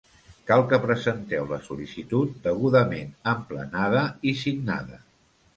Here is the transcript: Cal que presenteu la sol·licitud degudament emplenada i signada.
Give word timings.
Cal 0.51 0.63
que 0.71 0.79
presenteu 0.85 1.45
la 1.51 1.59
sol·licitud 1.67 2.33
degudament 2.47 3.13
emplenada 3.35 4.03
i 4.33 4.37
signada. 4.45 5.03